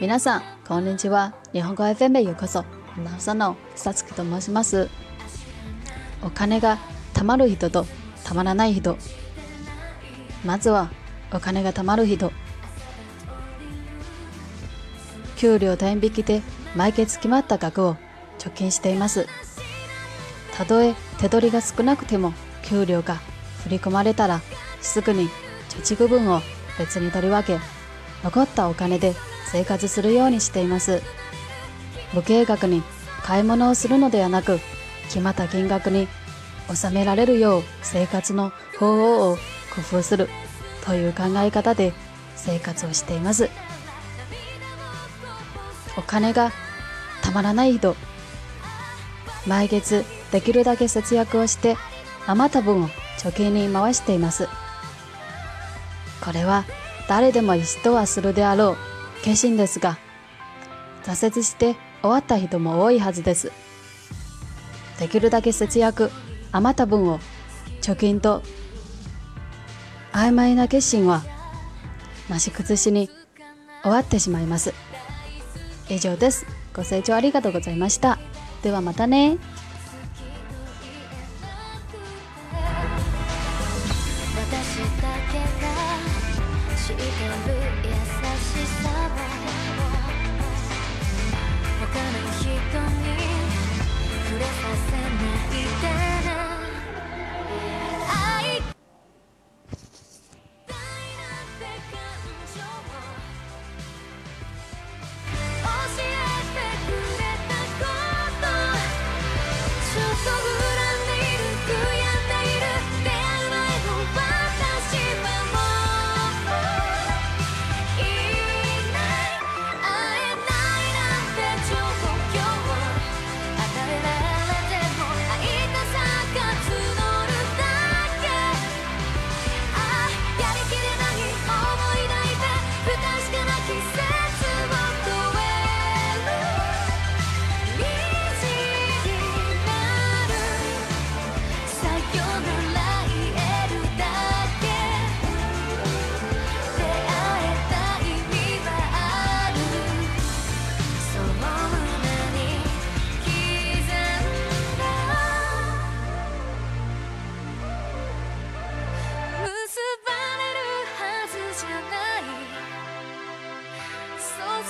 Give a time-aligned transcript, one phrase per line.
[0.00, 1.34] 皆さんこんにちは。
[1.52, 2.60] 日本語 FM へようこそ。
[2.60, 2.64] ア
[3.00, 4.88] ナウンサーのさつきと申します。
[6.22, 6.78] お金が
[7.12, 7.84] 貯まる人と
[8.24, 8.96] 貯まらない人。
[10.44, 10.90] まずは
[11.32, 12.32] お金が貯まる人
[15.36, 16.42] 給料天引きで
[16.76, 17.96] 毎月決まった額を
[18.38, 19.26] 貯金しています。
[20.54, 23.14] たとえ手取りが少なくても給料が
[23.62, 24.40] 振り込まれたら
[24.82, 25.28] すぐに
[25.70, 26.42] 貯蓄分を
[26.78, 27.58] 別に取り分け。
[28.22, 29.14] 残ったお金で
[29.46, 31.02] 生活するようにしています。
[32.12, 32.82] 無計画に
[33.22, 34.60] 買い物をするのではなく
[35.04, 36.06] 決まった金額に
[36.74, 39.36] 収められるよう生活の方法を
[39.74, 40.28] 工夫する。
[40.84, 41.92] という考え方で
[42.36, 43.50] 生活をしています。
[45.96, 46.52] お金が
[47.22, 47.96] たまらない人
[49.46, 51.76] 毎月できるだけ節約をして
[52.26, 54.48] 余った分を貯金に回しています。
[56.24, 56.64] これは
[57.08, 58.76] 誰でも一度はするであろう
[59.22, 59.98] 決心ですが
[61.02, 63.52] 挫折して終わった人も多いはずです。
[64.98, 66.10] できるだけ節約
[66.52, 67.20] 余った分を
[67.80, 68.42] 貯金と
[70.12, 71.22] 曖昧な決心は
[72.28, 73.10] なし崩しに
[73.82, 74.74] 終わってしまいます。
[75.88, 76.46] 以上です。
[76.74, 78.18] ご清聴ありがとうございました。
[78.62, 79.30] ではまたね。
[79.32, 79.38] 優し
[88.82, 89.10] さを
[91.80, 92.39] 他の人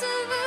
[0.00, 0.37] survive.